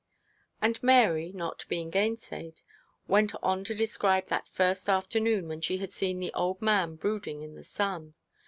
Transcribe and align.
And 0.63 0.81
Mary, 0.81 1.31
not 1.31 1.63
being 1.69 1.91
gainsayed, 1.91 2.61
went 3.07 3.33
on 3.43 3.63
to 3.65 3.75
describe 3.75 4.29
that 4.29 4.47
first 4.47 4.89
afternoon 4.89 5.47
when 5.47 5.61
she 5.61 5.77
had 5.77 5.93
seen 5.93 6.17
the 6.19 6.33
old 6.33 6.59
man 6.59 6.95
brooding 6.95 7.43
in 7.43 7.53
the 7.53 7.63
sun. 7.63 8.15